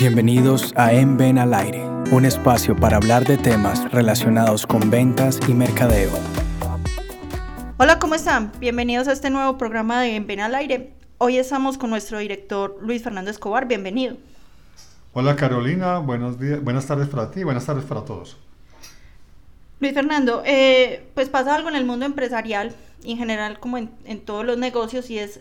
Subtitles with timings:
[0.00, 5.38] Bienvenidos a En Ven al Aire, un espacio para hablar de temas relacionados con ventas
[5.46, 6.10] y mercadeo.
[7.76, 8.50] Hola, ¿cómo están?
[8.58, 10.94] Bienvenidos a este nuevo programa de En Ven al Aire.
[11.18, 13.68] Hoy estamos con nuestro director Luis Fernando Escobar.
[13.68, 14.16] Bienvenido.
[15.12, 18.38] Hola Carolina, buenos días, buenas tardes para ti, buenas tardes para todos.
[19.80, 22.74] Luis Fernando, eh, pues pasa algo en el mundo empresarial
[23.04, 25.40] y en general como en, en todos los negocios y es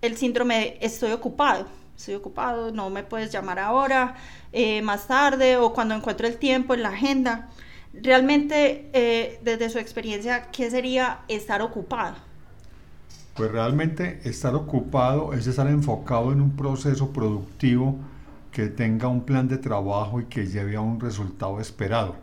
[0.00, 1.66] el síndrome de estoy ocupado
[1.98, 4.14] estoy ocupado, no me puedes llamar ahora,
[4.52, 7.48] eh, más tarde o cuando encuentro el tiempo en la agenda.
[7.92, 12.14] Realmente, eh, desde su experiencia, ¿qué sería estar ocupado?
[13.34, 17.96] Pues realmente estar ocupado es estar enfocado en un proceso productivo
[18.52, 22.14] que tenga un plan de trabajo y que lleve a un resultado esperado.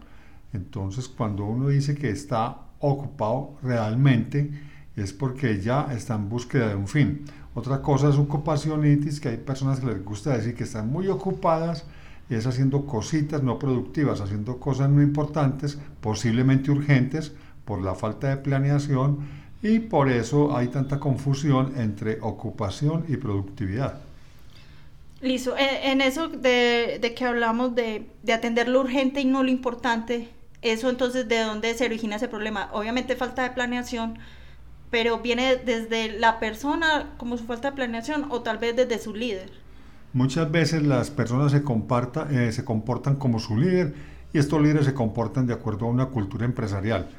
[0.53, 4.51] Entonces, cuando uno dice que está ocupado realmente,
[5.01, 7.25] es porque ya está en búsqueda de un fin.
[7.53, 11.85] Otra cosa es ocupationitis, que hay personas que les gusta decir que están muy ocupadas
[12.29, 17.33] y es haciendo cositas no productivas, haciendo cosas no importantes, posiblemente urgentes,
[17.65, 19.19] por la falta de planeación
[19.61, 24.01] y por eso hay tanta confusión entre ocupación y productividad.
[25.21, 30.29] Listo, en, eso de, que hablamos de atender lo urgente y no lo importante,
[30.61, 32.69] eso entonces de dónde se origina ese problema.
[32.73, 34.17] Obviamente falta de planeación,
[34.95, 39.13] pero viene desde la persona como su falta de planeación o tal vez desde su
[39.13, 39.51] líder.
[40.13, 43.93] Muchas veces las personas se, comparta, eh, se comportan como su líder
[44.31, 47.09] y estos líderes se comportan de acuerdo a una cultura empresarial.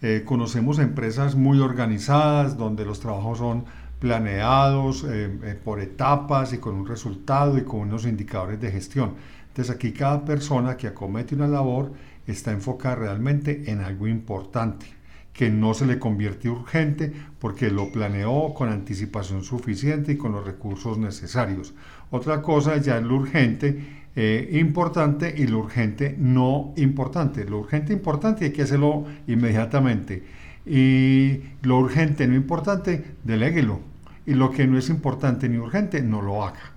[0.00, 3.66] Eh, conocemos empresas muy organizadas donde los trabajos son
[3.98, 9.12] planeados eh, por etapas y con un resultado y con unos indicadores de gestión.
[9.48, 11.92] Entonces aquí cada persona que acomete una labor
[12.26, 14.95] está enfocada realmente en algo importante
[15.36, 20.46] que no se le convierte urgente porque lo planeó con anticipación suficiente y con los
[20.46, 21.74] recursos necesarios.
[22.10, 27.44] Otra cosa ya es lo urgente eh, importante y lo urgente no importante.
[27.44, 30.22] Lo urgente importante hay que hacerlo inmediatamente.
[30.64, 33.80] Y lo urgente no importante, deléguelo.
[34.24, 36.75] Y lo que no es importante ni urgente, no lo haga.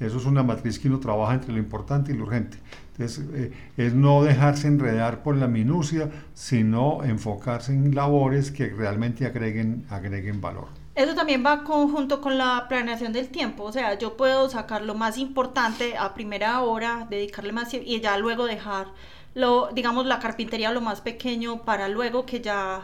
[0.00, 2.58] Eso es una matriz que uno trabaja entre lo importante y lo urgente.
[2.92, 9.26] Entonces, eh, es no dejarse enredar por la minucia, sino enfocarse en labores que realmente
[9.26, 10.68] agreguen, agreguen valor.
[10.94, 14.96] Eso también va conjunto con la planeación del tiempo, o sea, yo puedo sacar lo
[14.96, 18.88] más importante a primera hora, dedicarle más y ya luego dejar
[19.34, 22.82] lo, digamos, la carpintería lo más pequeño para luego que ya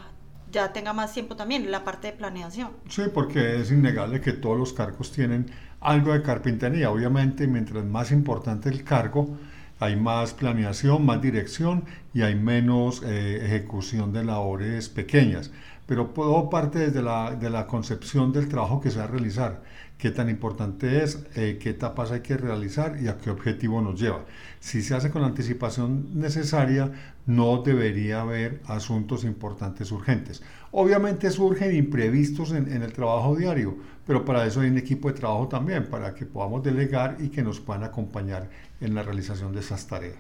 [0.55, 2.71] ya tenga más tiempo también la parte de planeación.
[2.89, 5.51] Sí, porque es innegable que todos los cargos tienen
[5.81, 6.91] algo de carpintería.
[6.91, 9.37] Obviamente, mientras más importante el cargo,
[9.81, 11.85] hay más planeación, más dirección
[12.15, 15.51] y hay menos eh, ejecución de labores pequeñas.
[15.87, 19.63] Pero todo parte desde la, de la concepción del trabajo que se va a realizar,
[19.99, 24.01] qué tan importante es, eh, qué etapas hay que realizar y a qué objetivo nos
[24.01, 24.25] lleva.
[24.61, 26.91] Si se hace con la anticipación necesaria,
[27.27, 30.43] no debería haber asuntos importantes urgentes.
[30.73, 35.15] Obviamente surgen imprevistos en, en, el trabajo diario, pero para eso hay un equipo de
[35.15, 39.61] trabajo también, para que podamos delegar y que nos puedan acompañar en la realización de
[39.61, 40.19] esas tareas.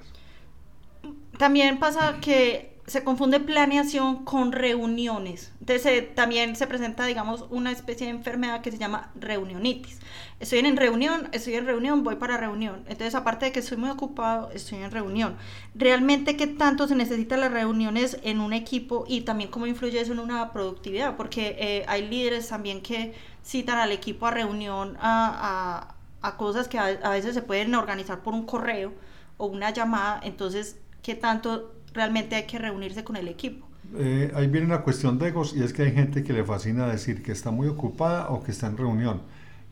[1.38, 5.52] También pasa que se confunde planeación con reuniones.
[5.60, 10.00] Entonces también se presenta, digamos, una especie de enfermedad que se llama reunionitis.
[10.38, 12.84] Estoy en reunión, estoy en reunión, voy para reunión.
[12.86, 15.36] Entonces, aparte de que estoy muy ocupado, estoy en reunión.
[15.74, 20.12] Realmente, ¿qué tanto se necesitan las reuniones en un equipo y también cómo influye eso
[20.12, 21.16] en una productividad?
[21.16, 25.88] Porque eh, hay líderes también que citan al equipo a reunión a
[26.36, 28.92] cosas que a, a veces se pueden organizar por un correo
[29.38, 30.20] o una llamada.
[30.22, 33.66] Entonces, ¿qué tanto realmente hay que reunirse con el equipo.
[33.96, 36.86] Eh, ahí viene una cuestión de egos y es que hay gente que le fascina
[36.86, 39.22] decir que está muy ocupada o que está en reunión.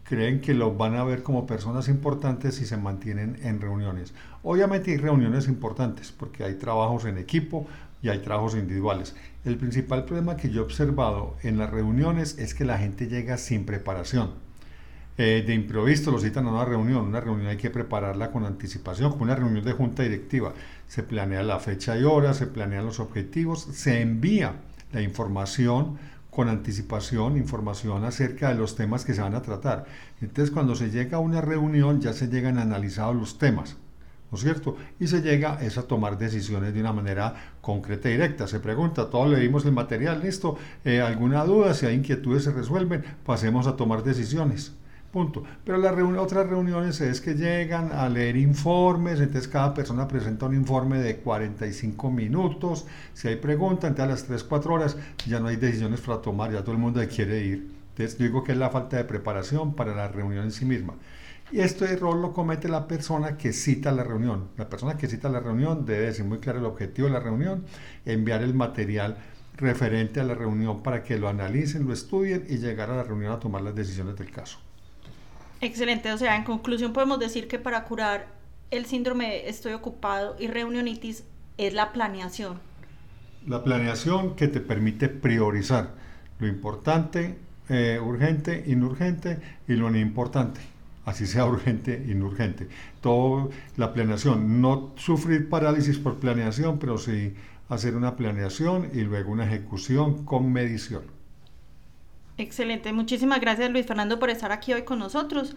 [0.04, 4.14] Creen que lo van a ver como personas importantes si se mantienen en reuniones.
[4.42, 7.66] Obviamente hay reuniones importantes porque hay trabajos en equipo
[8.02, 9.16] y hay trabajos individuales.
[9.44, 13.38] El principal problema que yo he observado en las reuniones es que la gente llega
[13.38, 14.51] sin preparación
[15.18, 17.06] eh, de improviso lo citan a una reunión.
[17.06, 20.52] Una reunión hay que prepararla con anticipación, como una reunión de junta directiva.
[20.88, 24.54] Se planea la fecha y hora, se planean los objetivos, se envía
[24.92, 25.98] la información
[26.30, 29.84] con anticipación, información acerca de los temas que se van a tratar.
[30.22, 33.76] Entonces, cuando se llega a una reunión, ya se llegan analizados los temas.
[34.32, 34.78] ¿no es cierto?
[34.98, 38.48] Y se llega es a tomar decisiones de una manera concreta y directa.
[38.48, 40.56] Se pregunta, todos leímos el material, listo,
[40.86, 44.72] eh, alguna duda, si hay inquietudes se resuelven, pasemos a tomar decisiones.
[45.12, 45.44] Punto.
[45.62, 50.54] Pero las otras reuniones es que llegan a leer informes, entonces cada persona presenta un
[50.54, 52.86] informe de 45 minutos.
[53.12, 56.50] Si hay preguntas, entonces a las 3, 4 horas ya no hay decisiones para tomar,
[56.50, 57.70] ya todo el mundo quiere ir.
[57.90, 60.94] Entonces digo que es la falta de preparación para la reunión en sí misma.
[61.50, 64.48] Y este error lo comete la persona que cita la reunión.
[64.56, 67.66] La persona que cita la reunión debe decir muy claro el objetivo de la reunión,
[68.06, 69.18] enviar el material
[69.58, 73.32] referente a la reunión para que lo analicen, lo estudien y llegar a la reunión
[73.32, 74.58] a tomar las decisiones del caso.
[75.62, 78.26] Excelente, o sea, en conclusión podemos decir que para curar
[78.70, 81.24] el síndrome estoy ocupado y reunionitis
[81.56, 82.58] es la planeación.
[83.46, 85.94] La planeación que te permite priorizar
[86.38, 87.36] lo importante,
[87.68, 90.60] eh, urgente, inurgente y lo no importante
[91.04, 92.68] así sea urgente, inurgente.
[93.00, 97.34] Todo la planeación, no sufrir parálisis por planeación, pero sí
[97.68, 101.02] hacer una planeación y luego una ejecución con medición.
[102.38, 105.54] Excelente, muchísimas gracias Luis Fernando por estar aquí hoy con nosotros